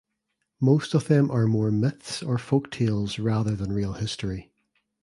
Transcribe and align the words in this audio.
Most 0.59 0.95
of 0.95 1.05
them 1.07 1.29
are 1.29 1.45
more 1.45 1.69
myths 1.69 2.23
or 2.23 2.37
folktales 2.37 3.23
rather 3.23 3.55
than 3.55 3.71
real 3.71 3.93
history. 3.93 4.51